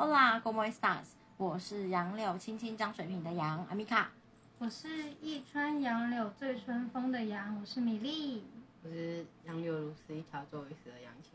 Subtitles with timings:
[0.00, 1.16] Hola, ¿cómo estás？
[1.36, 4.08] 我是杨柳青青江水平的杨阿米卡。
[4.58, 4.88] 我是
[5.20, 8.44] 一川杨柳醉春风的杨，我是米粒。
[8.84, 11.32] 我是杨柳如丝一条皱一丝的杨晴。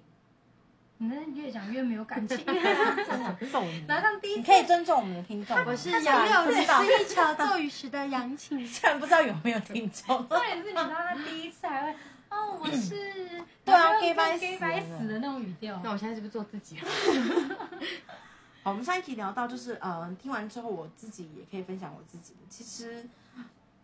[0.99, 3.83] 你那越讲越没有感情， 真的揍你！
[3.85, 5.57] 马上第一次你可以尊重我们的听众。
[5.65, 8.63] 我是他杨柳如丝一条皱一时的杨晴。
[8.65, 10.25] 虽然不知道有没有听众。
[10.25, 11.97] 重点是，你知道他第一次还会
[12.29, 15.81] 哦，我是对啊然后 gay 白死 gay 白死的那种语调。
[15.83, 16.87] 那我现在是不是做自己啊？
[18.63, 22.39] 好，我们上一期聊到，就是呃，听完之后我自己也可以分享我自己的。
[22.49, 23.05] 其实，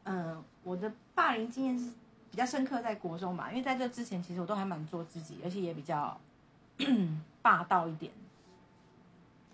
[0.05, 1.92] 呃，我的霸凌经验是
[2.32, 6.18] 比较深刻在国中嘛，因为在这之前，其实我都还蛮做自己，而且也比较
[7.44, 8.14] 霸道一点，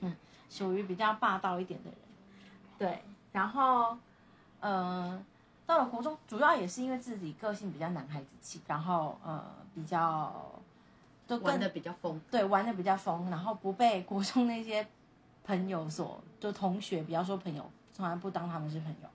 [0.02, 0.16] 嗯，
[0.48, 2.00] 属于比较霸道一点的人。
[2.78, 3.02] 对，
[3.32, 3.98] 然后，
[4.60, 5.20] 呃，
[5.66, 10.52] 到了国中，主要也是因为自己个性比较男孩子气，然后呃，比较
[11.26, 12.22] 都更玩的比较疯。
[12.30, 14.86] 对，玩的比较疯，然后不被国中那些
[15.46, 19.10] 朋友所，就同学，不要说朋友，从来不当他们是朋友，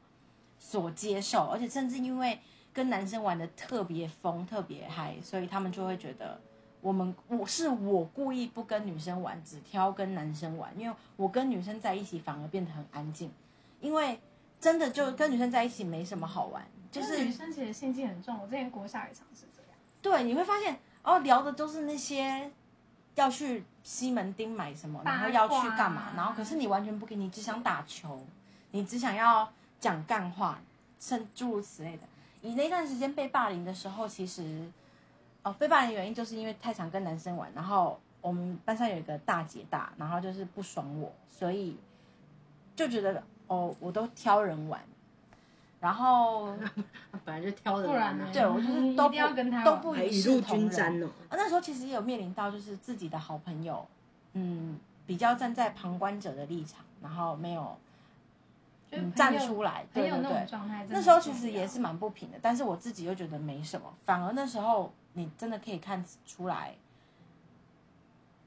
[0.58, 2.38] 所接受，而且甚至因为
[2.72, 6.40] 跟男生玩的特别疯、特别嗨，所以他们就会觉得
[6.80, 13.30] 我们我是我故意不跟女生玩，只挑跟男生玩，因为我跟女生在一起反而变得很安静，
[13.80, 14.20] 因为
[14.60, 19.70] 真的就跟女生在一起没什么好玩，就就是是女生其实心机很重，我之前国小也尝试这样。
[20.00, 22.50] 对，你会发现哦，聊的都是那些
[23.14, 28.24] 要去西门町买什么，然后要去干嘛，然后可是你完全不给你只想打球，
[28.70, 30.58] 你只想要讲干话，
[30.98, 32.02] 甚诸如此类的。
[32.42, 34.70] 你那段时间被霸凌的时候，其实
[35.42, 41.76] 哦，被霸凌原因就是因为太常跟男生玩，然后我们班上有一个大姐大，然后就是不爽我，所以
[42.74, 44.80] 就觉得哦，我都挑人玩，
[45.80, 46.54] 然后
[47.24, 51.02] 本来就挑的不然呢对我就是你一定都不要跟他都不一视同仁。
[51.02, 51.08] 哦。
[51.28, 53.86] 啊，那时候其实也有面临到，就是自己的好朋友，
[54.34, 57.76] 嗯，比较站在旁观者的立场，然后没有
[58.90, 60.46] 嗯站出来，对对对。
[60.88, 66.74] 那时候其实也是蛮不平的，但是我自己又觉得没什么，反而那时候你真的可以看出来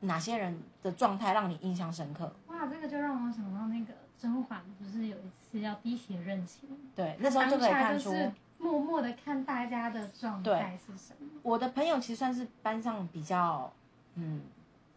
[0.02, 2.32] 哪些人的状态让你印象深刻。
[2.48, 3.94] 哇，这个就让我想到那个
[4.24, 6.62] 甄嬛不是有一次要滴血认亲，
[6.96, 8.10] 对，那时候就可以看出，
[8.58, 11.28] 默默的看大家的状态是什么。
[11.42, 13.70] 我的朋友其实算是班上比较，
[14.16, 14.40] 嗯，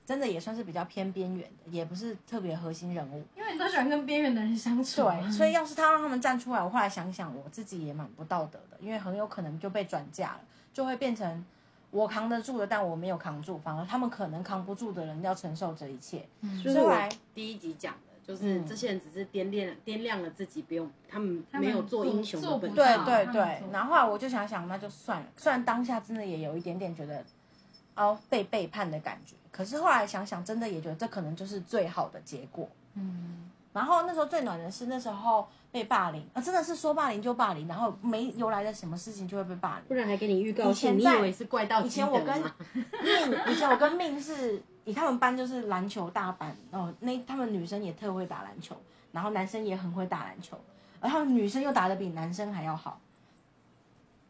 [0.06, 3.24] 真的也算是比较偏边缘的，也不是特别核心人物。
[3.36, 10.40] 因为你都喜欢跟边缘的人相处啊，对，所以要是他让他们站出来，我后来想想，我自己也蛮不道德的，因为很有可能就被转嫁了，
[10.72, 11.44] 就会变成
[11.90, 16.24] 我扛得住的，但我没有扛住，反而他们可能扛不住的人要承受这一切。
[16.62, 22.76] 就是我所以后来第一集讲的，就是嗯这些人只是掂量掂量了自己，不用他们没有做做英雄的本事。
[22.76, 25.26] 对对对，然后后来我就想想，那就算了。
[25.36, 27.24] 虽然当下真的也有一点点觉得，
[27.94, 32.68] 哦，被背叛的感觉，可是后来想想，真的也觉得这可能就是最好的结果。
[32.94, 39.84] 嗯，然后那时候最暖的是那时候被霸凌啊，真的是说霸凌就霸凌，然后没由来的什么事情就会被霸凌。
[39.86, 42.40] 不然还给你预告以前，你以为是怪盗以前我跟？
[42.40, 48.74] 命，以前我跟命是以他们班就是篮球大班哦，那他们女生也特会打篮球，
[49.12, 50.58] 然后男生也很会打篮球，
[51.02, 52.98] 然后女生又打的比男生还要好，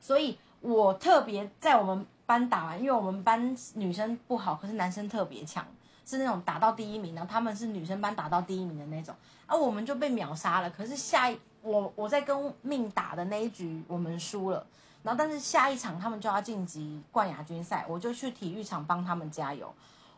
[0.01, 5.65] 所以我特别在我们班打完，因为我们班女生不好，可是男生特别强，
[6.07, 9.13] 是那种打到第一名，然后他们是女生班打到第一名的那种，
[9.45, 10.71] 啊、我们就被秒杀了。
[10.71, 14.65] 可是下一我我在跟命打的那一局我们输了。
[15.03, 19.73] 然后但是下一场他们就要晋级冠亚军赛，我就去体育场帮他们加油。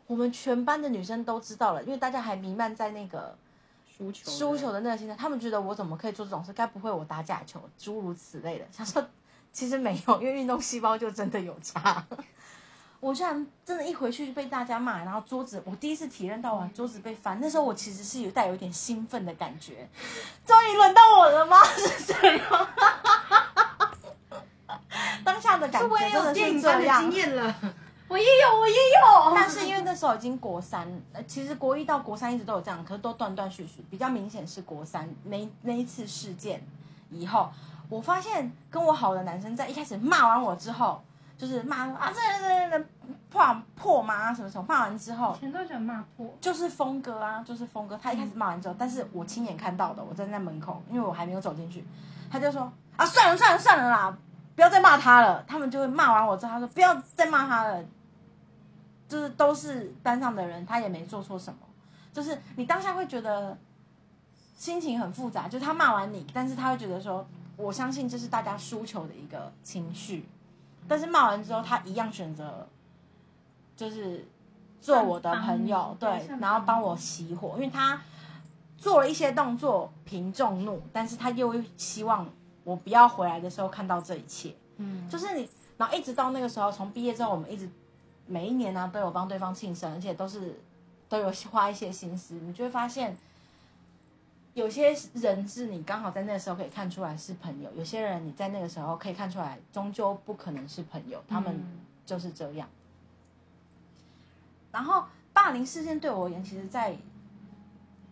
[0.06, 3.36] 我们全班的女生都知道了，因为大家还弥漫在那个
[3.86, 6.52] 输球，输球的那个心态，他们觉得我怎么可以做这种事？
[6.54, 8.64] 该不会我打假球，诸如此类的。
[8.72, 9.06] 想说
[9.52, 12.02] 其实没有，因为运动细胞就真的有差。
[13.00, 17.38] 我居然真的，一回去就被大家骂，然后桌子，我第一次体验到啊，桌子被翻。
[17.40, 19.88] 那时候我其实是有带有一点兴奋的感觉，
[20.44, 21.62] 终于轮到我了吗？
[21.76, 22.68] 是这样。
[25.24, 27.12] 当下的感觉我也真的是有电影班的经。
[27.12, 27.54] 验了。
[28.08, 29.34] 我也有，我也有。
[29.34, 30.88] 但是因为那时候已经国三，
[31.26, 36.66] 其实国一到国三一直都有这样，可是都断断续续，比较明显是国三那那一次事件
[37.10, 37.50] 以后，
[37.90, 41.02] 我发现跟我好的男生在一开始骂完我之后，
[41.38, 42.88] 就是骂啊这人这人这人
[43.30, 44.34] 破破吗？
[44.34, 47.96] 什么什么，骂完之后以前都喜欢骂破，就是峰哥啊，就是峰哥。
[47.96, 51.86] 他一开始骂完之后，但是我亲眼看到的，我站在门口，因为我还没有走进去，
[52.28, 54.18] 他就说啊，算了算了算了啦，
[54.56, 55.44] 不要再骂他了。
[55.44, 57.84] 他们就会骂完我之后，他说不要再骂他了，
[59.08, 61.60] 就是都是班上的人，他也没做错什么，
[62.12, 63.56] 就是你当下会觉得
[64.56, 67.24] 心情很复杂，就是他骂完你，但是他会觉得说，
[67.56, 70.26] 我相信这是大家输球的一个情绪，
[70.88, 72.66] 但是骂完之后，他一样选择
[73.76, 74.26] 就是
[74.80, 78.00] 做我的朋友，对然后帮我熄火，因为他
[78.76, 82.26] 做了一些动作平众怒，但是他又希望
[82.64, 87.68] 我不要回来的时候看到这一切，嗯，就是你，然后一直到那个时候，从毕业之后，我们一直
[88.26, 90.60] 每一年呢、都有帮对方庆生，而且都是
[91.08, 93.16] 都有花一些心思，你就会发现。
[94.58, 102.68] 有些人是你刚好在那个时候可以看出来是朋友，有些人你在那个时候可以看出来，终究不可能是朋友，他们嗯就是这样。
[104.72, 106.96] 然后霸凌事件对我而言，其实，在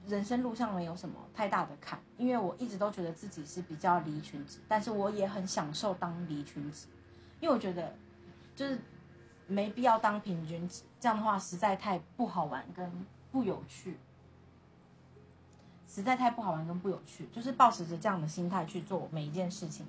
[0.06, 6.86] 人生路上没有什么太大的坎，因为我一直都觉得自己是比较离群子，但是我也很享受当离群子，
[7.40, 7.92] 因为我觉得
[8.54, 8.78] 就是
[9.48, 12.88] 没必要当平均值，这样的话实在太不好玩跟
[13.32, 13.98] 不有趣。
[15.88, 19.86] 实在太不好玩跟不有趣，就是抱持着这样的心态去做每一件事情。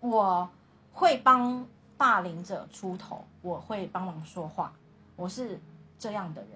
[0.00, 0.48] 我
[0.92, 1.66] 会帮
[1.96, 4.72] 霸凌者出头，我会帮忙说话，
[5.16, 5.60] 我是
[5.98, 6.50] 这样的人。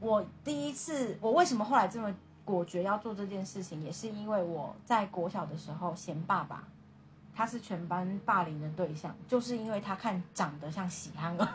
[0.00, 2.14] 我第一次，我为什么后来这么
[2.44, 6.62] 果决要做这件事情，也是因为我在国小的时候嫌爸爸，
[7.34, 11.48] 他是全班霸凌的对象，就是因为他看长得像喜憨儿。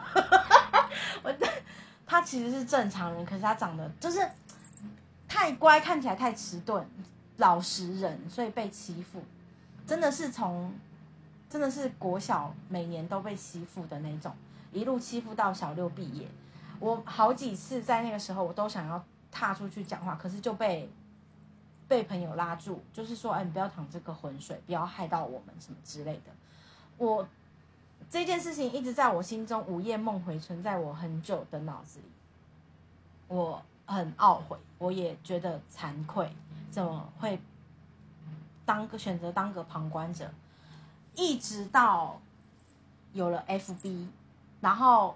[1.24, 1.34] 我
[2.06, 4.20] 他其实是正常人，可是他长得就是
[5.34, 6.86] 太乖，看起来太迟钝，
[7.38, 9.20] 老实人，所以被欺负，
[9.88, 10.72] 真的是从
[11.50, 14.32] 真的是国小每年都被欺负的那种，
[14.72, 16.28] 一路欺负到小六毕业。
[16.80, 20.88] 我好几次在那个时候，我都想要踏出去讲话，可是就被
[21.88, 26.32] 被朋友拉住，就是说，哎，你不要淌这个浑水，不要害到我们什么之类的。
[27.00, 27.28] 我
[28.08, 32.06] 这件事情一直在我心中午夜梦回，存在我很久的脑子里。
[33.28, 36.30] 我很懊悔，我也觉得惭愧，
[36.72, 37.40] 怎么会
[38.66, 40.30] 当个选择当个旁观者？
[41.16, 42.20] 一直到
[43.12, 44.08] 有了 FB，
[44.62, 45.16] 然后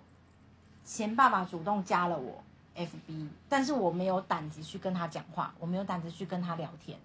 [0.85, 2.43] 前爸爸主动加了我
[2.75, 6.99] FB，但是我没有胆子去跟他讲话，我没有胆子去跟他聊天，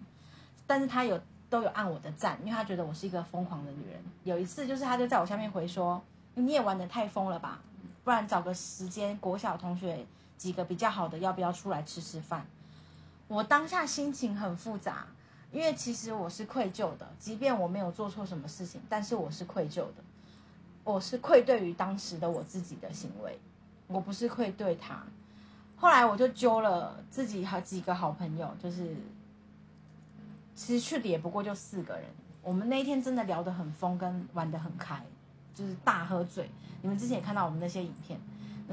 [0.67, 1.19] 但是他有
[1.49, 4.03] 都有按我的赞，因为他觉得我是一个疯狂的女人。
[4.25, 6.03] 有一次就是他就在我下面回说
[6.35, 7.61] ：“你也玩的太疯了吧，
[8.05, 10.05] 不然找个时间，国小同学
[10.43, 12.45] 几个比较好的，要不要出来吃吃饭？”
[13.29, 15.07] 我当下心情很复杂，
[15.53, 20.03] 因为其实我是愧疚的，即便我没有做错什么事情，但是我是愧疚的，
[20.83, 23.39] 我是愧对于当时的我自己的行为，
[23.87, 25.05] 我不是愧对他。
[25.77, 28.97] 后来我就揪了自己好几个好朋友，就是
[30.57, 32.05] 其实去的也不过就四个人，
[32.43, 35.03] 我们那一天真的聊得很疯，跟玩得很开，
[35.55, 36.51] 就是大喝醉。
[36.83, 38.21] 你们之前也看到我们那些影片，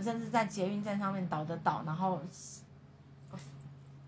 [0.01, 2.19] 甚至在捷运站上面倒着倒，然后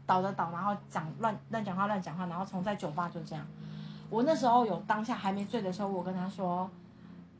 [0.05, 3.45] 倒着倒，然后讲乱乱讲话乱讲话，然后从在酒吧就这样。
[4.09, 6.69] 我那时候有当下还没醉的时候，我跟他说：“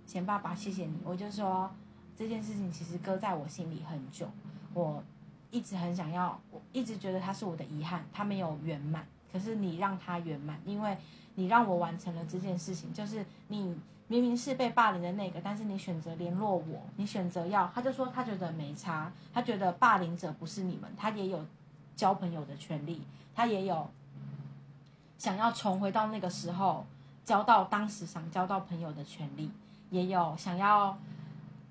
[0.07, 1.69] 钱爸爸，谢谢你。”我就说
[2.15, 4.25] 这件事情其实搁在我心里很久，
[4.74, 5.04] 我
[5.50, 9.06] 一直很想要，我一直觉得它是我的遗憾，它没有圆满。
[9.33, 10.97] 可是你让它圆满，因为
[11.36, 13.77] 你让我完成了这件事情，就是你
[14.12, 21.46] 明明是被霸凌的那个，但是你选择联络我，你选择要，他就说他觉得没差，他觉得霸凌者不是你们，他也有
[21.96, 23.02] 交朋友的权利，
[23.34, 23.90] 他也有
[25.18, 26.86] 想要重回到那个时候
[27.24, 29.50] 交到当时想交到朋友的权利，
[29.90, 31.00] 也有想要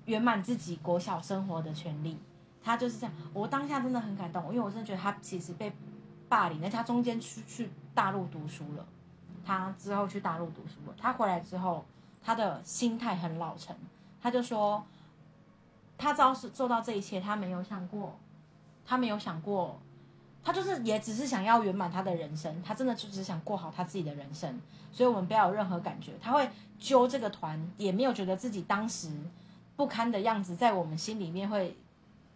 [0.07, 2.19] 圆满自己国小生活的权利。
[2.63, 5.73] 他就是这样，我当下真的很感动，因为我真的觉得他其实被
[6.29, 8.87] 霸凌，而且他中间去去大陆读书了，
[9.45, 11.85] 他之后去大陆读书了，他回来之后，
[12.23, 13.75] 他的心态很老成，
[14.23, 14.85] 他就说，
[15.97, 18.19] 他知道是做到这一切，他没有想过，
[18.87, 19.81] 他没有想过，
[20.45, 24.61] 他就是也只是想要圆满他的人生，他真的就只想过好他自己的人生，
[24.93, 26.49] 所以我们不要有任何感觉，他会
[26.79, 29.11] 揪这个团，也没有觉得自己当时
[29.77, 31.77] 不堪的样子，在我们心里面会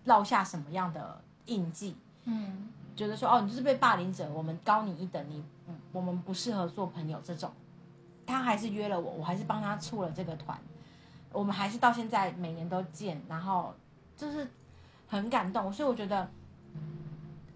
[0.05, 1.97] 落下什么样的印记。
[2.25, 7.51] 嗯，觉得说哦，你就是被霸凌者，我们高你一等，你嗯我们不适合做朋友这种。
[8.27, 10.59] 他还是约了我，我还是帮他促了这个团，
[11.33, 13.75] 我们还是到现在每年都见，然后
[14.17, 14.49] 就是
[15.09, 16.29] 很感动，所以我觉得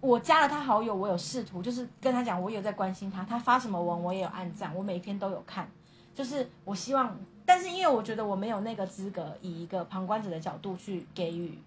[0.01, 5.71] 我加了他好友，我有试图就是跟他讲我有在关心他，他发什么文我也有按赞，我每一篇都有看，
[6.15, 11.59] 就是我希望，但是因为我觉得我没有那个资格以一个旁观者的角度去给予。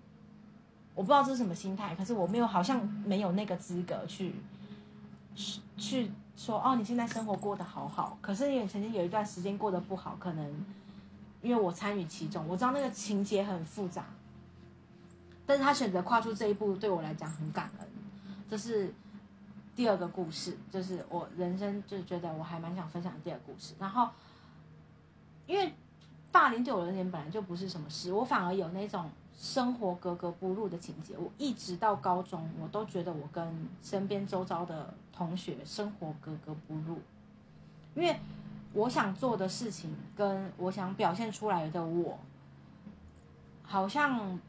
[0.94, 4.36] 我不知道这是什么心态，可是我没有，好像没有那个资格去
[5.34, 8.18] 去去说哦，你现在生活过得好好。
[8.20, 10.66] 可是你曾经有一段时间过得不好，可能
[11.44, 14.06] 因为我参与其中，我知道那个情节很复杂，
[15.46, 17.88] 但是他选择跨出这一步，对我来讲很感恩。
[18.50, 18.92] 这是
[19.76, 23.76] 第二个故事，就是我人生就觉得我还蛮想分享的第二个故事。
[23.78, 24.10] 然后
[25.46, 25.72] 因为
[26.32, 31.16] 霸凌对我而言本来就不是什么事，我反而有那种生活格格不入的情节。
[31.18, 37.00] 我一直到高中，我都觉得我跟身边周遭的同学生活格格不入，
[37.96, 38.20] 因为
[38.74, 42.20] 我想做的事情跟我想表现出来的我，
[43.64, 44.40] 好像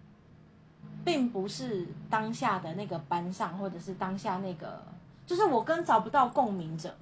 [1.02, 4.82] 并不是当下的那个班上，或者是当下那个，
[5.26, 6.94] 就是我跟找不到共鸣者，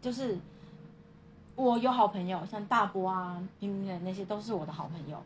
[0.00, 0.38] 就是。
[1.58, 5.18] 我有好朋友，像大波啊、冰冰的那些都是我的好朋友，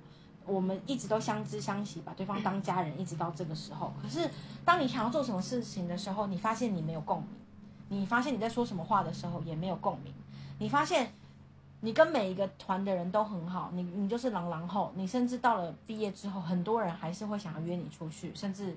[0.47, 3.93] 我们一直都相知相惜，把对方当家人，一直到这个时候。
[4.03, 4.29] 可是，
[4.65, 7.29] 当你想要做什么事情的时候，你发现你没有共鸣，
[7.89, 10.13] 你发现你在说什么话的时候也没有共鸣，
[10.59, 11.13] 你发现
[11.81, 18.77] 你跟每一个团的人都很好，你你就是狼狼后，你甚至到了毕业之后，很多人还是会想要约你出去，甚至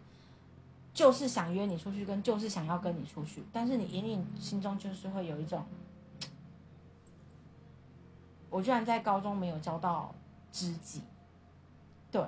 [0.94, 5.66] 就是想约你出去，跟就是想要跟你出去，但是你隐隐心中就是会有一种。
[8.50, 10.14] 我居然在高中没有交到
[10.52, 11.02] 知己，
[12.14, 12.24] 对，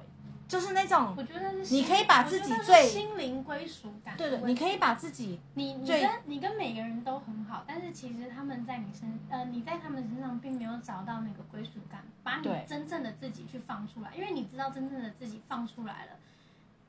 [0.47, 16.11] 就是那种我觉得是你可以把自己最心灵归属感对对，你可以把自己你你跟你跟每个人都很好，但是其实他们在你身呃你在他们身上并没有找到那个归属感，把你真正的自己去放出来，因为你知道真正的自己放出来了，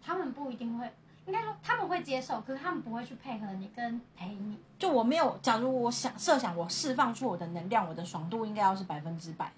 [0.03, 0.91] 他们不一定会，
[1.27, 4.57] 应该说他们会接受，可是他们不会去配合你跟陪你。
[4.79, 9.53] 就我没有，假如我想设想我释放出我的能量，我的爽度应该要是百分之百，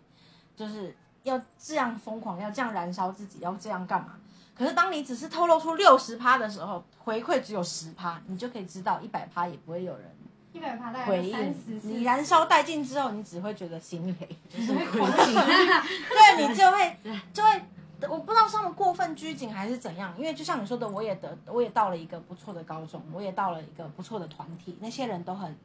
[0.57, 4.15] 就是要这样疯狂，要这样燃烧自己，要这样干嘛？
[4.55, 10.05] 可是当你只是透露出六十趴的时候，回馈只有十趴，你就可以知道一百趴也不会有人
[10.53, 16.97] 一百趴回应，你燃烧殆尽之后，你只会觉得心累， 就是会灰烬，对你就会
[17.33, 17.63] 就会，
[18.09, 25.57] 我不知道是他们过分拘谨还是怎样，因为就像你说的，我也得我也到了一个不错的高中，我也到了一个不错的团体，那些人都很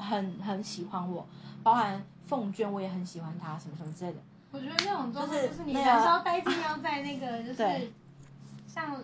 [0.00, 1.26] 很很喜欢我，
[1.62, 4.18] 包含凤娟，我也很喜欢她，什么什么之类的。
[4.52, 7.92] 我觉得那种状就是态就是你那个燃烧殆尽要在那个就 是
[8.66, 8.96] 像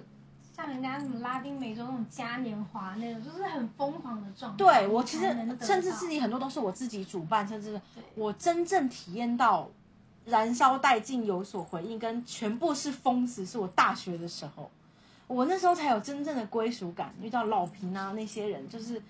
[0.56, 4.56] 像人家什么拉丁美洲那种嘉年华那种，就是很疯狂的状态。
[4.56, 5.24] 对我其实
[5.60, 7.80] 甚至到是你很多都是我自己主办，甚至是
[8.14, 9.68] 我真正体验到
[10.24, 14.68] 燃烧殆尽有所回应，跟全部是疯子，是我大学的时候，
[15.28, 17.14] 我那时候才有真正的归属感。
[17.20, 19.00] 遇到老平啊那些人，就是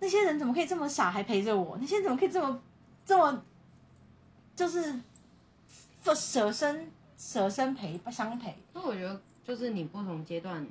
[0.00, 1.76] 那些人怎么可以这么傻还陪着我？
[1.80, 2.60] 那些人怎么可以这么
[3.04, 3.42] 这么
[4.54, 5.00] 就是
[6.04, 8.56] 舍舍身舍身陪相陪？
[8.72, 10.66] 那我觉得就是你不同阶段，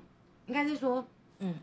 [0.46, 1.06] 应该是说，
[1.40, 1.56] 嗯，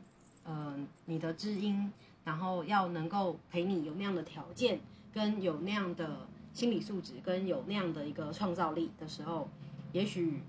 [0.44, 0.74] 呃，
[1.06, 1.90] 你的知音，
[2.24, 4.80] 然后要能够陪你有那样的条件，
[5.12, 9.48] 跟有那样的心理素质，跟有那样的一个创造力的时候，
[9.92, 10.42] 也许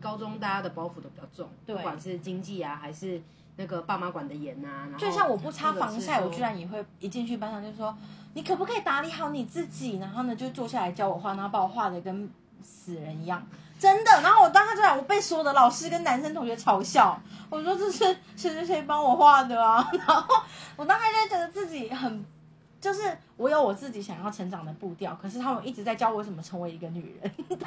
[0.00, 3.22] 高中大家的包袱都比较重，不管是经济啊，还是
[3.56, 7.96] 那个爸妈管的严啊，然后就像我不擦防晒，我居然也会一进去班上就说，
[8.34, 9.98] 你可不可以打理好你自己？
[9.98, 12.30] 然后呢，就坐下来教我画，然后把我画的跟
[12.62, 13.42] 死人一样，
[13.78, 14.10] 真的。
[14.22, 19.88] 然后我当时就我被所有的老师跟男生同学嘲笑，我说这是谁谁谁帮我画的啊？
[20.06, 20.42] 然后
[20.76, 22.24] 我当时就觉得自己很，
[22.86, 23.02] 就是
[23.36, 27.32] 我有我自己想要成长的步调，可是他们一直在教我怎么成为一个女人，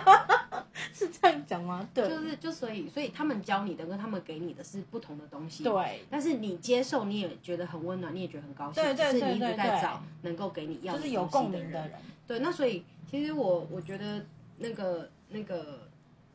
[0.94, 1.86] 是这样讲吗？
[1.94, 5.62] 对，就是就所以所以他们教你的跟他们给你的是不同的东西，。
[5.62, 11.90] 对，但是你接受，你也觉得很温暖，你也觉得很高兴，对对只是你一直对对对在找能够给你要就是有的东西的人共鸣的。
[11.90, 14.26] 人，对，那所以其实我我觉得
[14.60, 15.82] 那个那个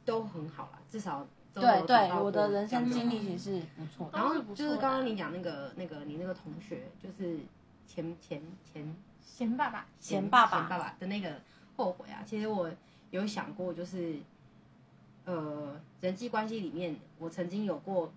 [0.04, 4.18] 都很好啦，至少都对对，我的人生经历其实是不错的。
[4.18, 7.38] 然后都是不就是刚刚你讲那个那个你那个同学，就是
[7.86, 8.40] 前前
[8.72, 10.60] 前贤爸爸，前爸爸。
[10.60, 11.40] 前爸爸的那个
[11.76, 12.70] 后悔啊，其实我
[13.10, 14.16] 有想过，就是
[15.24, 18.12] 呃人际关系里面，我曾经有过，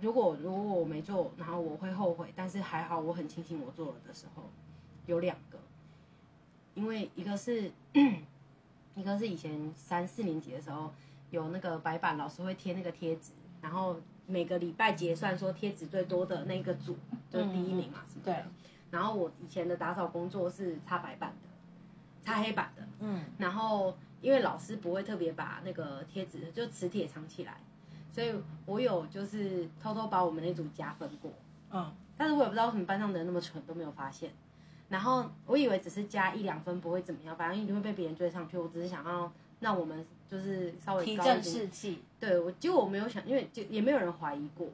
[0.00, 4.50] 如果如果我没做，然后我会后悔，但是还好我很庆幸我做了的时候，
[5.06, 5.58] 有两个，
[6.74, 7.70] 因为一个是
[8.94, 10.92] 一个是以前三四年级的时候，
[11.30, 16.96] 有那个白板老师会贴那个贴纸，然后每个礼拜结算说贴纸最多的那个组
[17.30, 18.46] 就是第一名嘛，什么的。
[18.92, 21.48] 对，然后我以前的打扫工作是擦白板的，
[22.22, 22.82] 擦黑板的。
[23.00, 27.56] 嗯，然后因为老师不会特别把那个贴纸就磁铁藏起来，
[28.12, 28.34] 所以
[28.66, 31.32] 我有就是偷偷把我们那组加分过。
[31.70, 34.30] 嗯，但是我也不知道为什么班上的人那么蠢都没有发现。
[34.88, 38.58] 然后我以为只是加一两分不会怎么样，反正一定会被别人追上去。
[38.58, 42.02] 我只是想要让我们就是稍微提振士气。
[42.20, 44.68] 对我，结果我没有想，因为就也没有人怀疑过，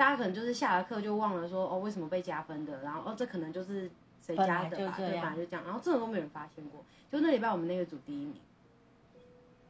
[0.00, 6.82] 大家可能就是下了课就忘了说哦为什么被加分的，然后哦这可能就是谁加的吧，对，本来就这样本来就这样，然后这种都没有人发现过。
[7.12, 8.36] 就那礼拜我们那个组第一名，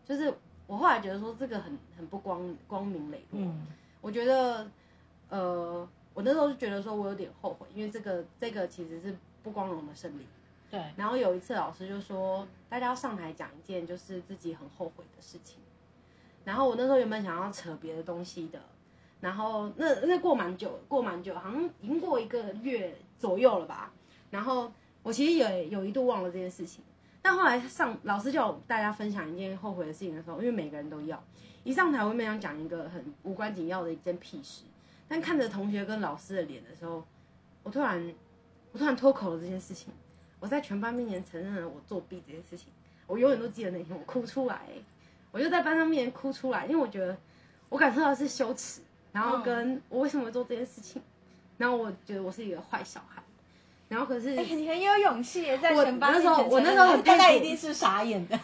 [0.06, 0.32] 就是
[0.68, 3.66] 我后来觉得说这个很很不光光明磊落，嗯，
[4.00, 4.70] 我觉得
[5.30, 10.28] 呃我那时候就觉得说我有点后悔，因为这个这个其实是不光荣的胜利。
[10.70, 15.58] 对，然后有一次老师就说，大家要上台讲一件就是自己很后悔的事情。
[16.44, 18.60] 然后我那时候原本想要扯别的东西的，
[19.20, 23.92] 然后那那过蛮久，过蛮久，好像已经过一个月左右了吧。
[24.30, 24.72] 然后
[25.02, 26.82] 我其实也有一度忘了这件事情，
[27.20, 31.22] 但后来上老师叫我大家分享一件后悔的事情的时候，因为每个人都要
[31.64, 34.62] 一上台，我没想讲一个很无关紧要的一件屁事，
[35.08, 37.04] 但看着同学跟老师的脸的时候，
[37.62, 38.14] 我突然
[38.72, 39.92] 我突然脱口了这件事情，
[40.38, 42.68] 我在全班面前承认了我作弊这件事情，
[43.06, 44.62] 我永远都记得那天我哭出来，
[45.32, 47.16] 我就在班上面前哭出来，因为我觉得
[47.68, 48.80] 我感受到的是羞耻，
[49.12, 51.02] 然后跟我为什么做这件事情，
[51.58, 53.22] 然后我觉得我是一个坏小孩，
[53.88, 58.38] 然后可是哎、你很有勇气耶，在我全班那时候我那时候很大概一定是傻眼的。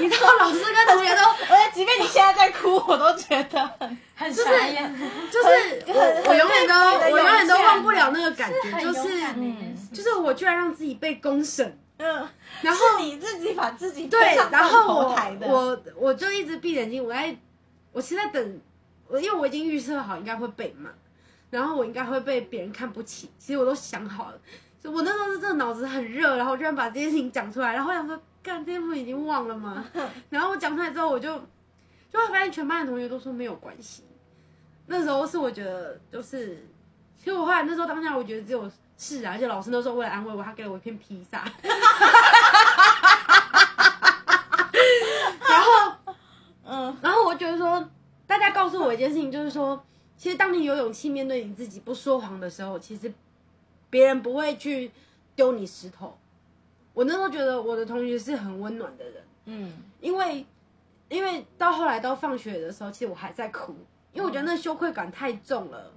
[0.00, 1.22] 你知道老师跟同学都
[1.54, 4.92] 我即便你现在在哭，我都觉得很很傻眼，
[5.30, 6.74] 就是 我很我永远都
[7.10, 9.10] 我永远都忘不了那个感觉，就是。
[9.92, 12.28] 就是我居然让自己被公审，嗯，
[12.62, 15.16] 然后你自己把自己对然后我。
[15.40, 17.36] 我我就一直闭眼睛，我在
[17.90, 18.60] 我是在等，我
[19.18, 20.90] 因为我已经预测好应该会被骂，
[21.50, 24.38] 然后我应该会被别人看不起，其实我都想好了，
[24.80, 29.84] 就我那时候是真的脑子很热，然后我居然把这件事情讲出来，然后我想说，干这件事已经忘了吗？
[30.28, 31.38] 然后我讲出来之后，我就
[32.10, 34.04] 就会发现全班的同学都说没有关系。
[34.86, 36.66] 那时候是我觉得就是，
[37.16, 41.44] 其实我后来那时候当下我觉得只有是啊，而且老师那时候为了安慰我，他给了我一片披萨。
[45.48, 46.14] 然后，
[46.64, 47.88] 嗯，然后我觉得说，
[48.40, 49.84] 大家告诉我一件事情，就是说，
[50.16, 53.12] 其实当你有勇气面对你自己不说谎的时候，其实
[53.90, 54.90] 别人不会去
[55.36, 56.16] 丢你石头。
[56.94, 60.46] 我那时候觉得我的同学是很温暖的人，嗯，因为
[61.10, 63.74] 因为到后来到放学的时候，其实我还在哭，
[64.14, 65.92] 因为我觉得那羞愧感太重了。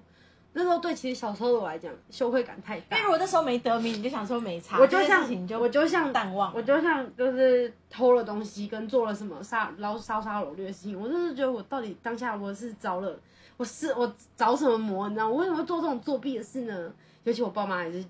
[0.54, 3.06] 那时候对其实小时候的我来讲，羞愧感太大因为。
[3.06, 6.54] 如果那时候没得名，你就想说没差，我就像就我就像淡忘。
[6.54, 13.20] 我就像就是偷了东西跟做了什么杀捞烧杀掳掠的事情，我就是觉得我到底当下我是着了，
[13.58, 14.06] 我是我
[14.38, 16.94] 着什么魔，你知道我为什么会做这种作弊的事呢？
[17.24, 18.06] 尤其我爸妈也是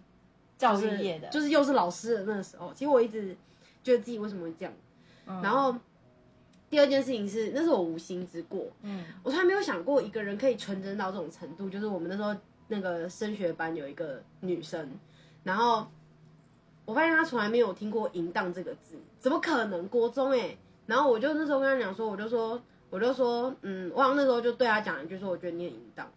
[0.57, 3.35] 教就是育业的，就是又是老师的那个时候，其实我一直
[3.83, 4.73] 觉得自己为什么会这样。
[5.25, 5.73] 嗯然后
[6.73, 11.69] 第二件事情是，那是我无心之过，嗯我从来没有想过一个人可以纯真到这种程度。
[11.69, 12.35] 就是我们那时候
[12.67, 14.89] 那个升学班有一个女生，
[15.43, 15.85] 然后
[16.85, 19.87] 我发现她从来没有听过“淫荡”这个字，怎么可能？
[19.87, 20.57] 国中哎、
[20.87, 22.59] 然后我就那时候跟她讲说，我就说，
[22.89, 26.11] 我就说，嗯，我好像那时候就对她讲一句说，我觉得你很淫荡。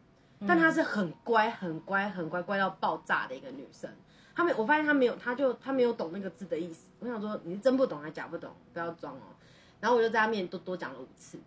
[0.46, 3.90] 但她是很乖、很乖、很乖乖到爆炸的一个女生。
[4.34, 6.88] 她没，我发现她没有，她就她没有懂那个字的意思。
[7.00, 8.50] 我想说，你是真不懂还假不懂？
[8.72, 9.36] 不要装哦。
[9.80, 11.38] 然后我就在他面前多多讲了五次。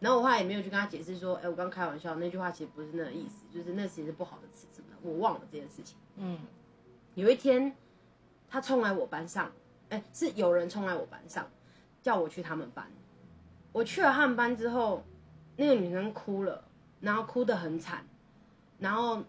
[0.00, 5.96] 然后我后来也没有去跟他解释说，哎，我刚开玩笑，那句话其实不是那个意思，就是那其实是不好的词什么的，我忘了这件事情。
[6.16, 6.38] 嗯
[7.14, 7.76] 有一天，
[8.48, 9.52] 他冲来我班上，
[9.90, 11.50] 哎，是有人冲来我班上，
[12.00, 12.90] 叫我去他们班。
[13.72, 15.04] 我去了他们班之后，
[15.56, 16.64] 那个女生哭了，
[17.00, 18.04] 然后哭得很惨，
[18.78, 19.22] 然后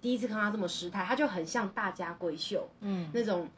[0.00, 3.48] 第一次看她这么失态，她就很像大家闺秀嗯那种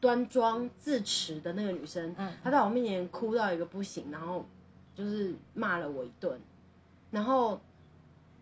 [0.00, 2.14] 端庄自持的那个女生。
[2.18, 4.44] 嗯她在我面前哭到一个不行，然后
[4.94, 6.38] 就是骂了我一顿，
[7.10, 7.60] 然后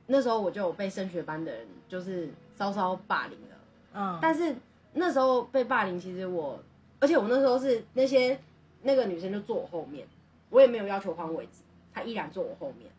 [0.06, 3.56] 那时候我就有被升学班的人就是稍稍霸凌了。
[3.94, 4.54] 嗯，但是
[4.94, 6.58] 那时候被霸凌，其实我，
[7.00, 8.38] 而且我那时候是那些
[8.82, 10.06] 那个女生就坐我后面，
[10.50, 12.90] 我也没有要求换位置，她依然坐我后面，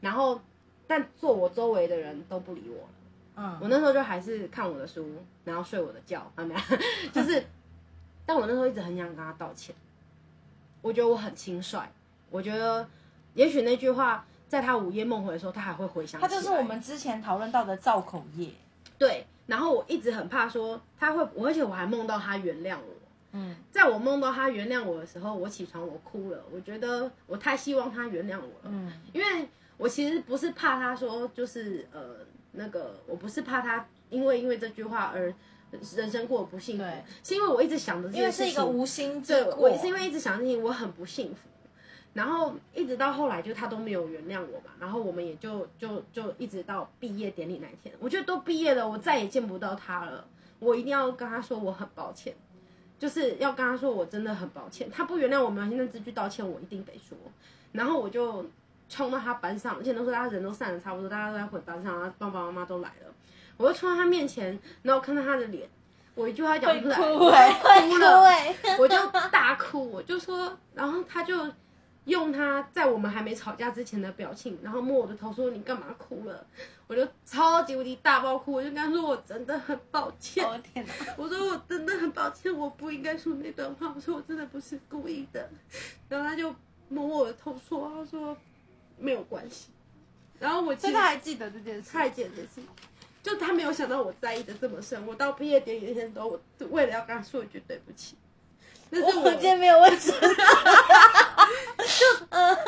[0.00, 0.40] 然后
[0.86, 2.88] 但坐我周围的人都不理我了。
[3.34, 5.08] 嗯我那时候就还是看我的书，
[5.44, 6.60] 然后睡我的觉，啊没有，
[7.12, 7.42] 就是，
[8.24, 9.74] 但我那时候一直很想跟他道歉，
[10.80, 11.80] 我觉得我很轻率，
[12.30, 12.86] 我觉得
[13.34, 16.28] 也许那句话在他午夜梦回的时候，他还会回想起来。
[16.28, 18.50] 它就是我们之前讨论到的造口业。
[18.98, 22.94] 对，然后我一直很怕说他会，我而且我还梦到他原谅我。
[23.34, 32.18] 嗯在我梦到他原谅我的时候，我起床我哭了，我觉得我太希望他原谅我了，嗯因为我其实不是怕他说就是呃
[32.52, 35.32] 那个，我不是怕他因为因为这句话而
[35.96, 39.70] 人生过得不幸福对，是因为我一直想着这因为是一个无心之对，过。
[39.70, 41.36] 我是因为一直想事情，我很不幸福。
[42.14, 50.22] 然后一直到后来，就他都没有原谅我嘛，然后我们也就就就一直到毕业典礼那一天，我觉得都毕业了，我再也见不到他了，
[50.58, 52.34] 我一定要跟他说我很抱歉，
[52.98, 57.16] 就是要跟他说我真的很抱歉，他不原谅我们，那这句道歉我一定得说。
[57.72, 58.44] 然后我就
[58.90, 63.14] 冲到他班上，而且那时候大家人都散的差不多，大家都在回班上，然后爸爸妈妈都来了，
[63.62, 65.68] 我就冲到他面前，然后看到他的脸，
[66.16, 68.54] 我一句话讲会不出来，哭了哎。
[68.76, 71.48] 我就大哭，我就说，然后他就
[72.06, 76.44] 用他在我们还没吵架之前的表情，然后摸我的头说：“你干嘛哭了？”
[76.88, 80.44] 我就超级无敌大爆哭，我就跟他说：“我真的很抱歉。
[80.44, 80.92] 我的天哪！
[81.16, 83.92] 我说：“我真的很抱歉，我不应该说那段话。
[83.94, 85.48] 我说：“我真的不是故意的。”
[86.10, 86.54] 然后他就
[86.88, 88.36] 摸我的头说：“他说
[88.98, 89.68] 没有关系。
[90.38, 91.92] 然后我其所以实他还记得这件事。
[91.92, 92.60] 太简直是，
[93.22, 95.06] 就他没有想到我在意的这么深。
[95.06, 98.16] 我到毕业典礼那天都，我为了要跟他说一句对不起。
[98.90, 100.12] 但是我我今天没有问题。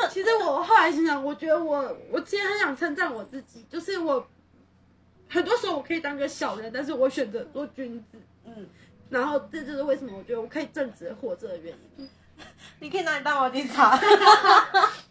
[0.09, 4.25] 其实我后来心想，我觉得我我其实很想称赞我自己，就是我
[5.29, 8.17] 很多时候我可以当个小人，但是我选择做君子。
[8.45, 8.67] 嗯，
[9.09, 12.09] 然后这就是为什么我觉得我可以正直的活着的原因。
[12.79, 13.97] 你可以拿你当毛巾擦。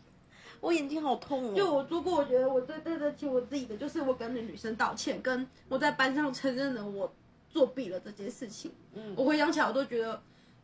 [0.64, 1.54] 我眼睛好痛哦。
[1.54, 7.12] 就我如果我觉得我最对得起我自己的，就是我跟那女生道歉，跟我在班上承认了我
[7.50, 8.72] 作弊了这件事情。
[8.94, 10.12] 嗯我回想起来，我都觉得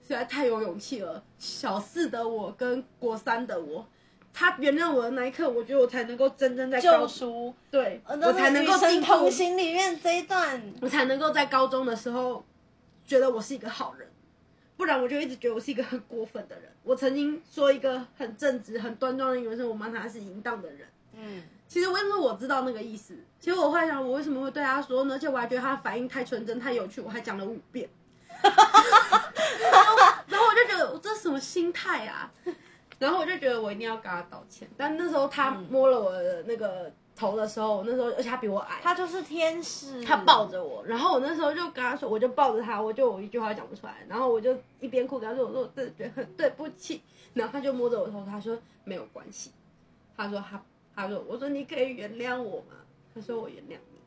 [0.01, 1.23] 实在太有勇气了。
[1.39, 3.87] 小四的我跟国三的我，
[4.33, 12.43] 他原谅我的那一刻，我觉得我才能够真正在高救赎，对，呃我才能够那个进同，行里面这一段，我才能够在高中的时候
[13.05, 14.09] 觉得我是一个好人。
[14.81, 16.73] 不然我就一直觉得我是一个很过分的人。
[16.83, 20.89] 我曾经说一个很正直、很端庄的女生，我骂她是淫荡的人。
[21.13, 23.15] 嗯，其实为什么我知道那个意思？
[23.39, 25.17] 其实我会想，我为什么会对他说呢？
[25.17, 27.91] 而且我还觉得他的反应太纯真、太有趣，我还讲了五遍。
[28.43, 28.51] 然
[29.85, 29.97] 后，
[30.29, 32.33] 然后我就觉得我这是什么心态啊？
[32.99, 34.67] 然后我就觉得我一定要跟他道歉。
[34.79, 47.03] 但那时候他摸了我的那个头的时候，我那时候而且他比我矮，他就是天使，他抱着我，然后我那时候就跟他说，我就抱着他，我就我一句话讲不出来，然后我就一边哭跟他说，我说我真的觉得很对不起，
[47.35, 49.53] 然后他就摸着我头，他说没有关系，
[50.17, 50.63] 他说他
[50.97, 52.77] 他说我说你可以原谅我吗？
[53.15, 54.01] 他说我原谅你，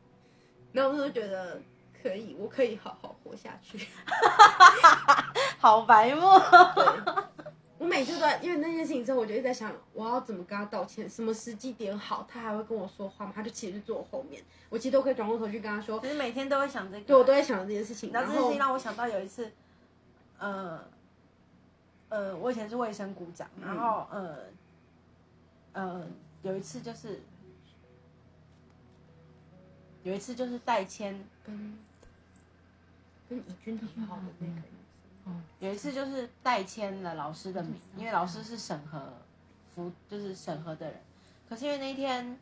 [0.72, 1.60] 然后我就觉得
[2.02, 3.86] 可以，我可以好好活下去。
[5.58, 6.26] 好白目。
[7.78, 13.32] 对，我每次都在因为那件事情之后，我就一直在想，我要怎么跟他道歉，什么时机点好，他还会跟我说话吗？
[13.34, 19.50] 他就其实坐我后面，我其实都可以转过头去跟他说，可是每天都会想这个，对我都在想着这件事情，然后这件事情让我想到有一次，
[20.38, 20.84] 呃，
[22.08, 24.36] 呃，我以前是卫生股长，然后呃，
[25.72, 26.06] 呃，
[26.42, 27.20] 有一次就是
[30.02, 31.78] 有一次就是代签，跟
[33.28, 34.62] 跟怡君很好的那个人。
[35.58, 39.00] 有一次就是代签了老师的名，因为老师是审核
[39.74, 41.00] 服，就是审核的人。
[41.48, 42.38] 可是因为那一天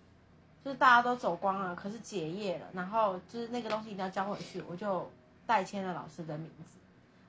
[0.65, 5.09] 就是大家都走光了，可是结业了，然后就是那个东西一定要交回去，我就
[5.47, 6.79] 代签了老师的名字，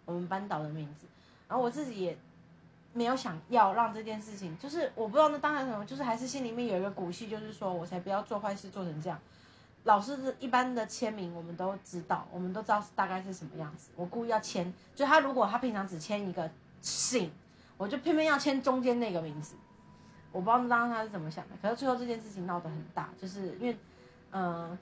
[0.05, 1.05] 我们班导的名字。
[1.47, 2.17] 然后我自己也
[2.93, 9.19] 没有想要让这件事情，就是我不知道那当然什么，就是还是心里面有一个骨气，就是说我才不要做坏事做成这样。
[9.83, 13.89] 老师是一般的签名我们都知道，我们都知道大概是什么样子。
[13.95, 16.49] 我故意要签，就他如果他平常只签一个
[16.81, 17.31] 姓，
[17.77, 19.55] 我就偏偏要签中间那个名字。
[20.31, 23.77] 我不知道当时他是怎么想的，可是最后这件事情闹得很大，就是因为，
[24.31, 24.77] 嗯、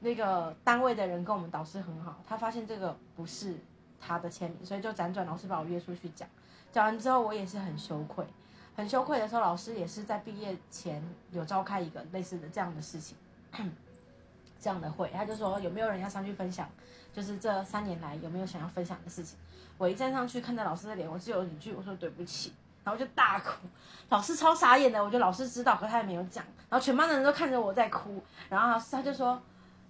[0.00, 3.56] 那个单位的人跟我们导师很好，他发现这个不是
[4.00, 6.28] 他的签名，所以就辗转老师把我约出去讲。
[6.72, 8.24] 讲完之后，我也是很羞愧，
[8.74, 13.16] 很羞愧的时候，老师也是在毕业前有召开一个类似的这样的事情。
[14.60, 16.68] 这样的会，他就说有没有人要上去分享，
[17.12, 19.38] 就是这三年来有没有想要分享的事情。
[19.78, 23.66] 我一站上去看到老师的脸，我只有一句我说对不起，然后就大哭。
[24.08, 26.44] 老师超傻眼的，我觉得老师知道，可他也没有讲。
[26.68, 29.40] 然后全班的人都看着我在哭，然后老师他就说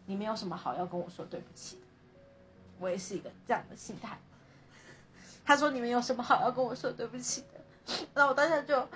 [0.07, 1.83] 你没有什么好要跟我说对不起的。
[2.79, 4.18] 我也是一个这样的心态。
[5.44, 8.05] 他说你们有什么好要跟我说对不起的？
[8.12, 8.88] 然后我当下就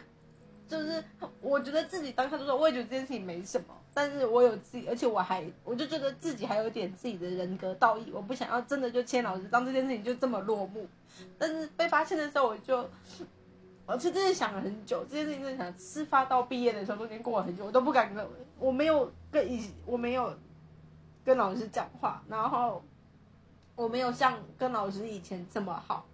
[0.68, 1.02] 就是
[1.40, 10.89] 我觉得自己当下就说，我也觉得这件事情没什么，但是我有自己，而且我还我就觉得自己还有一点自己的人格道义，我不想要真的就签老师，当这件事情就这么落幕。
[11.39, 12.89] 但是被发现的时候，我就
[13.85, 18.27] 我其实真的想了很久，这件事情真的想，事发到毕业的时候，中间过了很久，我都不敢跟，
[18.59, 20.35] 我没有跟以我没有
[21.23, 22.83] 跟老师讲话，然后
[23.77, 26.07] 我没有像跟老师以前这么好。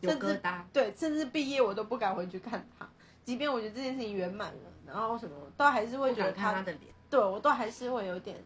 [0.00, 0.40] 有甚至
[0.72, 2.88] 对，甚至毕业我都不敢回去看他，
[3.22, 6.97] 即便我觉得这件事情圆满了，然后什么都还是会觉得他的脸。
[7.10, 8.36] 对我都还是会有点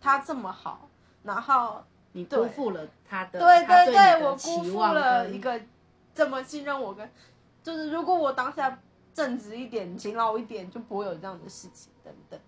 [0.00, 0.88] 他这么好，
[1.22, 5.60] 然后你辜负了他的，对对对，我辜负期望了一个
[6.14, 7.08] 这么信任我跟，
[7.62, 8.78] 就是如果我当下
[9.14, 12.40] 正直一点、勤劳一点，就不会有这样的事情等等，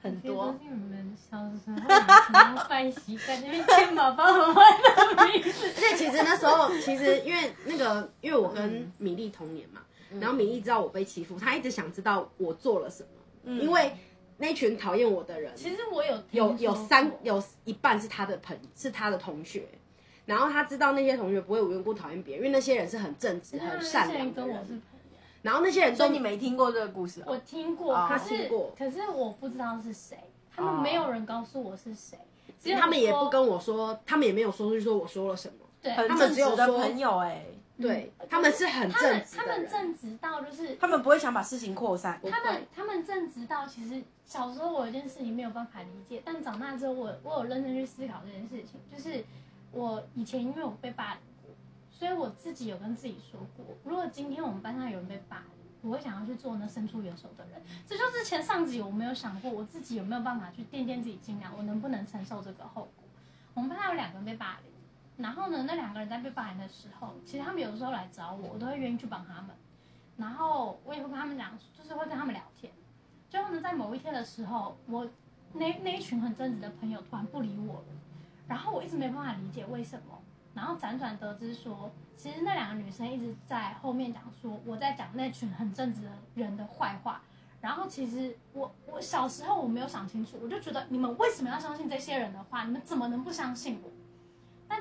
[0.00, 0.54] 很多。
[0.60, 5.66] 你们小时候 坏习惯，那边签爸爸妈妈的名字。
[5.76, 9.80] 而且其实那时候，其实因为那个，因为我跟米粒同年嘛，
[10.20, 13.08] 然后米粒知道我被欺负，她一直想知道我做了什么，
[13.44, 13.92] 因为
[14.36, 19.64] 那群讨厌我的人，其实我有有有三有一半是他的朋是他的同学，
[20.26, 24.68] 然后他知道那些同学不会无缘无故讨厌别人，因为那些人是很正直、很善良的人跟我是。
[24.68, 24.80] 朋友。
[25.42, 27.40] 然后那些人都所以你没听过这个故事我哦？
[27.44, 30.16] 听过，哦他听过可是我不知道是谁，
[30.56, 32.18] 他们没有人告诉我是谁，
[32.58, 35.54] 其实他们也不跟我说，他们也没有说出去说我说了什么。
[35.82, 37.44] 对，他们只有说朋友哎、
[37.76, 42.20] 对嗯他们是很他们他们正直到就是他们不会想把事情扩散。
[42.30, 49.24] 他们他们正直到，其实小时候我有一件事情没有办法理解，但长大之后我我有认真去思考这件事情，就是
[49.72, 51.52] 我以前因为我被霸凌过，
[51.90, 57.60] 所以我自己有跟自己说过，如果今天我们班上有人被霸凌，我会想要去做那伸出援手的人。
[57.86, 63.04] 这就是前上集我没有想过，我自己有没有办法去垫垫自己斤两，我能不能承受这个后果？
[63.54, 64.72] 我们班上有两个人被霸凌，
[65.16, 69.50] 然后呢，那两个人在被霸凌的时候，其实他们有时候来找我，我都会愿意去帮他们。
[70.16, 72.72] 然后我也会跟他们讲，就是会跟他们聊天。
[73.30, 75.08] 最后呢，在某一天的时候，我
[75.52, 77.86] 那那一群很正直的朋友突然不理我了，
[78.48, 80.18] 然后我一直没办法理解为什么。
[80.54, 87.22] 然后辗转得知说，其实那两个女生一直在后面讲说我在讲那群很正直的人的坏话。
[87.60, 92.64] 然后其实我我小时候我没有想清楚，我就觉得你们为什么要相信这些人的话？
[92.64, 93.90] 你们怎么能不相信我？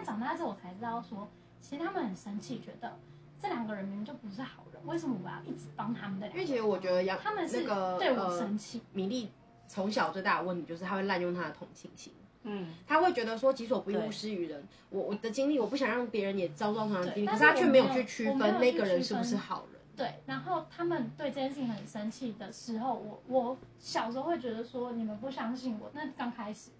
[0.03, 1.29] 但长大之后我才知道说，
[1.61, 2.99] 其实他们很生气，觉得
[3.41, 6.27] 这两个人明明就不是好人，为什么我要一直帮他们的？
[6.27, 9.31] 因为其实我觉得杨他们是那个对我呃生气，米粒
[9.65, 12.11] 从小最大的问题就是他会滥用他的同情心。
[12.43, 14.61] 嗯，他会觉得说己所不欲，勿施于人。
[14.89, 19.81] 我我的经历，我不想让别人也遭到同样的经历，可是他却没有去区分那个人是不是好人。
[19.95, 26.71] 对，然后他们对这件事情很生气的时候，我我小时候会觉得说你们不相信我，那刚开始，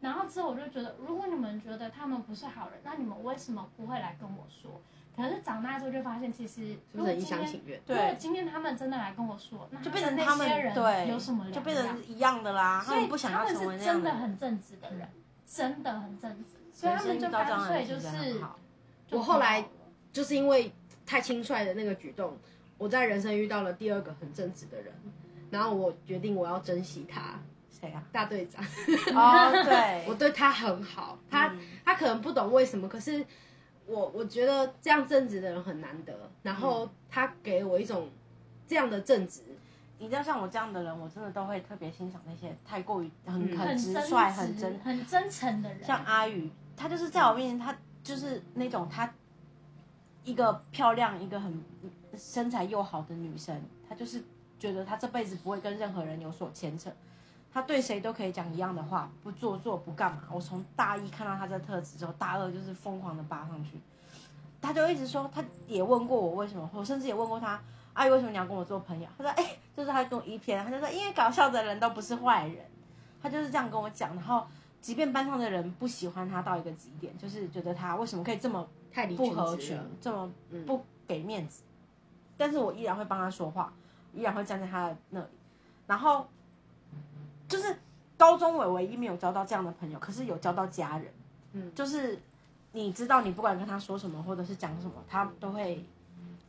[0.00, 4.80] 然后之后我就觉得，如果你们觉得他们不是好人，那你们为什么不会来跟我说？
[5.16, 7.80] 可是长大之后就发现，其实是不是很一如果今天厢情愿？
[7.86, 12.82] 如果对，今天他们真的来跟我说，那就变成跟他们那些人对有什么两就变成一样的啦。
[12.84, 14.10] 他所以们不想要们成为是真的。
[14.14, 15.08] 很正直的人，
[15.46, 18.40] 真的很正直，所以他们就干脆就是
[19.10, 19.64] 我后来
[20.12, 20.72] 就是因为
[21.04, 22.38] 太轻率的那个举动，
[22.78, 24.94] 我在人生遇到了第二个很正直的人，
[25.50, 27.38] 然后我决定我要珍惜他，
[27.80, 28.02] 谁啊？
[28.12, 28.62] 大队长，
[29.14, 31.60] 哦， 对，我对他很好，他、嗯。
[31.84, 33.24] 他可能不懂为什么，可是
[33.86, 36.90] 我我觉得这样正直的人很难得，然后嗯。
[37.08, 38.08] 他给我一种
[38.66, 39.42] 这样的正直，
[39.98, 43.58] 你知道像我这样的人，我真的都会特别欣赏那些太过于很嗯。
[43.58, 49.12] 很直率、实很真很真诚的人，像阿宇，他就是在我面前，他就是那种他
[50.22, 51.62] 一个漂亮、一个很
[52.16, 54.22] 身材又好的女生，她就是
[54.58, 56.90] 觉得她这辈子不会跟任何人有所牵扯，
[57.52, 60.22] 她对谁都可以讲一样的话，不做作不干嘛。
[60.30, 63.80] 我从大一看到他这特质之后，大二就是疯狂的扒上去。
[64.60, 67.60] 他就一直说，他也问过我为什么，我甚至也问过他，
[67.94, 69.08] 阿姨为什么你要跟我做朋友？
[69.18, 72.64] 他说，哎、就是他跟我一篇，他就说，因为搞笑的人都不是坏人，
[73.22, 74.14] 他就是这样跟我讲。
[74.14, 74.46] 然后，
[74.80, 78.68] 即便班上的人不喜欢他到一个极点，就是觉得他为什么可以这么
[79.16, 81.62] 不合群这么嗯不给面子，
[82.36, 83.72] 但是我依然会帮他说话，
[84.14, 85.26] 依然会站在他的那里。
[85.86, 86.28] 然后，
[87.50, 87.76] 就是
[88.16, 91.12] 高中我唯一没有交到这样的朋友，可是有交到家人，
[91.52, 91.74] 嗯。
[91.74, 92.18] 就是
[92.72, 95.84] 你知道你不管跟他说什么或者是讲什么，他都会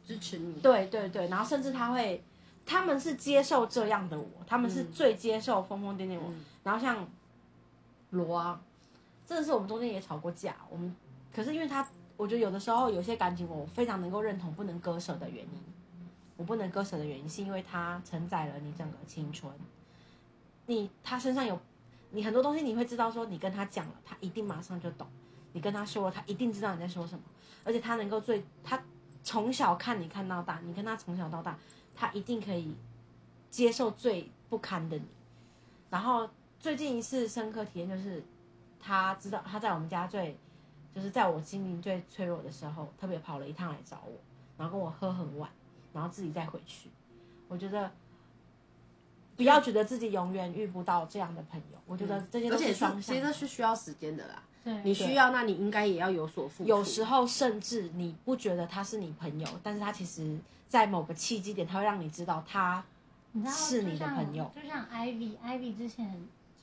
[0.05, 0.53] 支持你。
[0.61, 2.23] 对对对，然后甚至他会，
[2.65, 6.29] 他们是接受这样的我，他们是嗯最接受疯疯癫癫我。
[6.29, 6.45] 嗯。
[6.63, 7.07] 然后像
[8.11, 8.61] 罗啊，
[9.25, 10.95] 真的是我们中间也吵过架，我们
[11.33, 11.87] 可是因为他，
[12.17, 15.63] 我觉得有的时候有些感情我非常能够认同不能割舍的原因，
[16.37, 19.51] 我不能割舍的原因是因为它承载了你整个青春，
[20.71, 21.59] 你他身上有
[22.11, 25.05] 你很多东西你会知道说你跟他讲了，他一定马上就懂，
[25.51, 27.23] 你跟他说了，他一定知道你在说什么，
[27.65, 28.81] 而且他能够最他
[29.21, 31.57] 从小看你看到大，你跟他从小到大，
[31.93, 32.73] 他一定可以
[33.49, 35.05] 接受最不堪的你。
[35.89, 38.23] 然后最近一次深刻体验就是，
[38.79, 40.37] 他知道他在我们家最，
[40.95, 44.13] 就是在我心灵最脆弱的时候，特别跑了一趟来找我，
[44.57, 45.49] 然后跟我喝很晚，
[45.91, 46.89] 然后自己再回去。
[47.49, 47.91] 我觉得
[49.41, 53.21] 不要觉得自己永远遇不到这样的朋友，我觉得这些都而且双向其实。
[53.21, 54.43] 这是需要时间的啦。
[54.63, 56.69] 对你需要，那你应该也要有所付出。
[56.69, 62.83] 有时候甚至你不觉得他是你朋友，但是他其实在某个契机点，他会让你知道他
[63.47, 66.15] 是你的朋友就像 Ivy，Ivy 之前，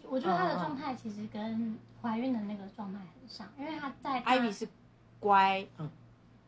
[0.08, 4.68] 我觉得她的状态其实跟怀孕的那个状态很像，因为她在 Ivy 是
[5.18, 5.90] 乖，嗯，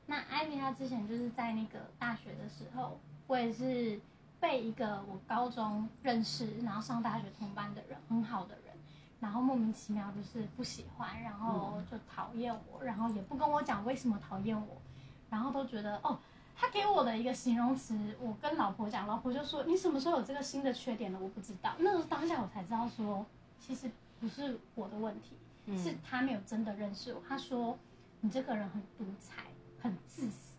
[0.07, 3.99] 那 Ivy 她之前就是在那个大学的时候，我也是
[4.41, 8.75] 被一个我高中认识，然后上大学同班的人，很好的人，
[9.21, 14.81] 然后莫名其妙就是不喜欢，然后就讨厌我，然后也不跟我讲为什么讨厌我，
[15.29, 16.19] 然后都觉得哦。
[16.63, 21.19] 他给我的一个形容词，我跟老婆讲，老婆就说：“你什么时候有这个新的缺点了？
[21.19, 23.25] 我不知道。”那个当下我才知道说，
[23.59, 27.23] 其实不是我的问题，是他没有真的认识我。
[27.27, 27.79] 他说
[28.21, 29.45] ：“你这个人很独裁，
[29.81, 30.59] 很自私。”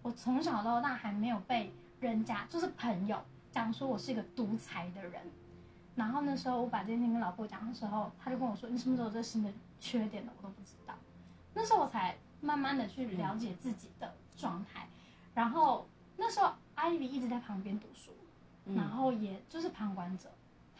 [0.00, 1.70] 我从小到大还没有被
[2.08, 3.18] 人家就是朋友
[3.50, 5.22] 讲说我是一个独裁的人。
[5.94, 10.32] 然后那时候我把这件事情跟老婆讲的时候，他就跟我说：“你什么时候有这新的缺点的？
[10.38, 10.94] 我都不知道。”
[11.52, 14.88] 那时候我才慢慢的去了解自己的状态。
[15.34, 15.86] 然后
[16.16, 18.12] 那时候艾莉一直在旁边读书，
[18.64, 20.30] 然嗯，后也就是旁观者，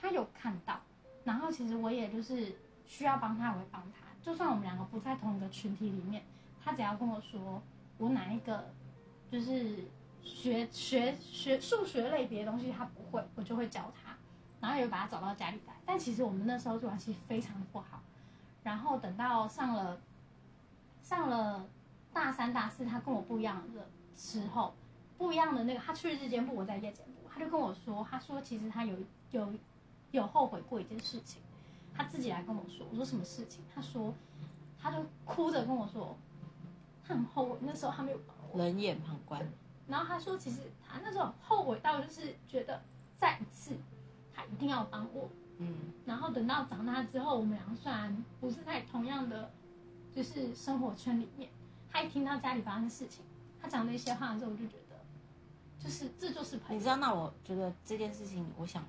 [0.00, 0.80] 他有看到，
[1.24, 2.56] 然后其实我也就是
[2.86, 4.06] 需要帮他，我会帮他。
[4.22, 6.22] 就算我们两个不在同一个群体里面，
[6.64, 7.62] 他只要跟我说
[7.98, 8.72] 我哪一个
[9.30, 9.84] 就是
[10.22, 14.16] 学学学数学类别的东西他不会，我就会教他，
[14.60, 15.74] 然后也会把他找到家里来。
[15.84, 18.00] 但其实我们那时候关系非常不好，
[18.62, 20.00] 然后等到上了
[21.02, 21.66] 上了
[22.12, 24.74] 大三大四，他跟我不一样的时候，
[25.18, 28.96] 不一样的那个，他去日间部，我在夜间部，他就跟我说，他说其实他有
[29.32, 29.52] 有
[30.12, 31.42] 有后悔过一件事情，
[31.94, 33.62] 他自己来跟我说，我说什么事情？
[33.74, 34.14] 他说
[34.80, 36.16] 他就哭着跟我说，
[37.06, 38.18] 他很后悔那时候他没有，
[38.54, 39.40] 冷眼旁观，
[39.92, 42.80] 然后他说其实他那时候后悔到就是觉得
[43.18, 43.76] 再一次
[44.34, 45.28] 他一定要帮我，
[45.58, 49.50] 嗯，然后等到长大之后，我们两个虽然不是在同样的
[50.10, 51.50] 就是生活圈里面，
[51.90, 53.22] 他一听到家里发生的事情，
[53.60, 54.96] 他讲那些话的时候，我就觉得，
[55.78, 56.78] 就是这就是朋友。
[56.78, 58.82] 你知道，那我觉得这件事情，我想，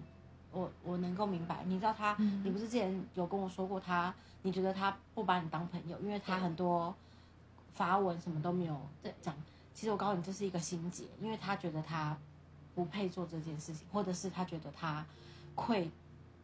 [0.53, 1.65] 我我能够明白。
[1.65, 6.95] 你知道他，嗯你不是之前有跟我说过他，你觉得他不把你当朋友，因为他很多
[7.73, 9.35] 发文什么都没有对讲。
[9.73, 12.15] 其实我告诉你，这是一个心结，因为他觉得他
[12.75, 15.05] 不配做这件事情，或者是他觉得他
[15.55, 15.89] 愧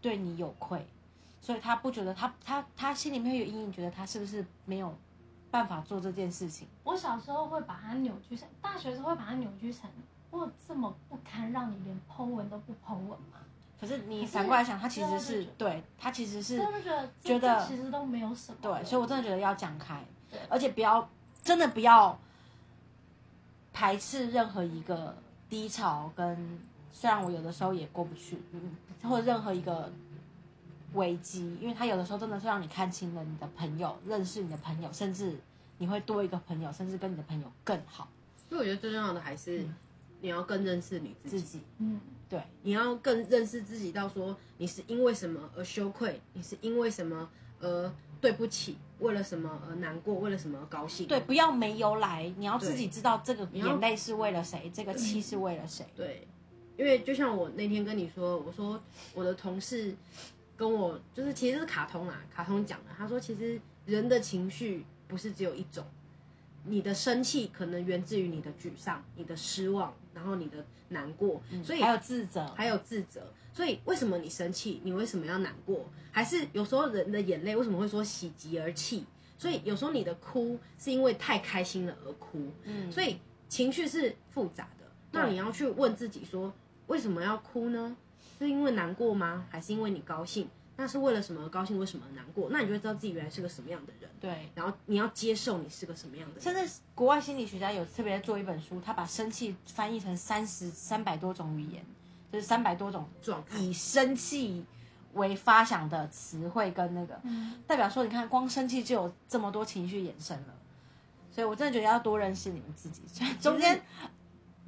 [0.01, 0.85] 对你有愧，
[1.39, 4.93] 所以他不觉得他他他心里面有阴影，觉得他是不是没有
[5.51, 6.67] 办法做这件事情。
[6.83, 9.89] 我小时候会把它扭曲成，大学的时候会把它扭曲成，
[10.31, 13.37] 我有这么不堪，让你连剖文都不剖文吗？
[13.79, 18.57] 可是你反过来想，他其实是对他其实是觉得觉得其实都没有什么。
[18.61, 21.09] 对，所以我真的觉得要讲开对，而且不要
[21.41, 22.19] 真的不要
[23.79, 25.15] 排斥任何一个
[25.47, 26.59] 低潮跟，
[26.91, 28.75] 虽然我有的时候也过不去，嗯，
[29.09, 29.89] 或者任何一个
[30.95, 35.39] 危机，因为他有的时候真的是让你看清了你的朋友，认识你的朋友，甚至
[35.77, 38.09] 你会多一个朋友，甚至跟你的朋友更好，
[38.49, 39.65] 所以我觉得最重要的还是
[40.19, 41.63] 你要更认识你自己，自己。
[41.77, 47.29] 嗯，对，你要更认识自己，到说你是因为什么而羞愧，你是因为什么
[47.61, 47.89] 而
[48.21, 51.07] 对不起，为了什么而难过，为了什么而高兴。
[51.07, 56.27] 对，不要没由来，你要自己知道这个眼泪是为了谁，这个气是为了谁，对，
[56.77, 58.81] 因为就像我那天跟你说，我说
[59.13, 59.95] 我的同事
[60.57, 65.85] 跟我就是其实是卡通啊，卡通讲的，他说其实人的情绪不是只有一种，
[66.65, 73.31] 你的生气可能源自于你的沮丧、你的失望，然后你的难过，所以还有自责，还有自责。
[73.59, 74.79] 所以为什么你生气？
[74.85, 75.85] 你为什么要难过？
[76.13, 79.03] 还是有时候人的眼泪为什么会说喜极而泣？
[79.37, 82.49] 所以有时候你的哭是因为太开心了而哭。
[82.63, 83.17] 嗯，所以
[83.49, 84.85] 情绪是复杂的。
[85.11, 86.53] 那你要去问自己说，
[86.87, 87.97] 为什么要哭呢？
[88.37, 89.45] 是因为难过吗？
[89.49, 90.47] 还是因为你高兴？
[90.77, 91.77] 那是为了什么而高兴？
[91.77, 92.47] 为什么而难过？
[92.49, 94.49] 那你就会知道自己原来是个什么样的人，对。
[94.55, 96.41] 然后你要接受你是个什么样的人。
[96.41, 101.85] 甚至国外心理学家有特别做一本书，他把生气翻译成三十三百多种语言，
[102.31, 104.65] 就是三百多种状态，以生气
[105.13, 110.53] 为发想的词汇跟那个，嗯代表说，你看光生气就有这么多情绪衍生了。
[111.31, 113.01] 所以我真的觉得要多认识你们自己。
[113.39, 113.81] 中间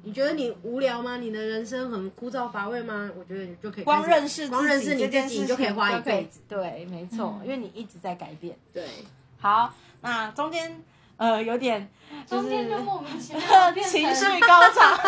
[0.04, 1.16] 你觉得你无聊吗？
[1.16, 3.10] 你的人生很枯燥乏味吗？
[3.16, 6.40] 我觉得你就可以光认识光认识你自己，这件事情你就可以花一辈子。。
[6.48, 8.56] 对，没错，嗯因为你一直在改变。
[8.72, 8.88] 对，
[9.38, 10.82] 好，那中间
[11.16, 11.88] 呃有点
[12.26, 14.98] 就是中间就莫名其妙 情绪高涨，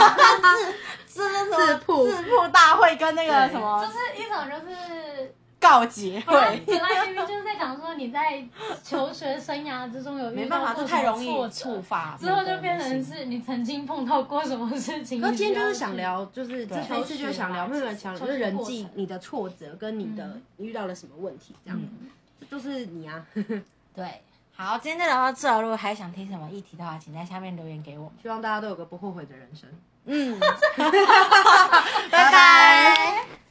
[1.07, 2.07] 自自什么自曝。
[2.07, 6.63] 自曝大会跟那个什么就是一种就是告捷 本来会。
[6.67, 8.45] 本来明明就是在讲说你在
[8.83, 15.21] 求学生涯之中有遇没办法，到过太容易什么挫折，触发，之后就变成是你曾经碰到过什么事情。
[15.21, 22.11] 那今天就是想聊，就是这这一次就是想聊，没有人想聊，就是人际你的挫折跟你的遇到了什么问题，这样，嗯。
[22.41, 23.25] 这都是你啊。
[23.95, 24.21] 对。
[24.57, 25.61] 好，今天就聊到这。
[25.61, 28.13] 如果还想听什么议题的话，请在下面留言给我们。
[28.23, 29.69] 希望大家都有个不后悔的人生。
[30.05, 30.39] 嗯，
[32.11, 33.25] 拜拜。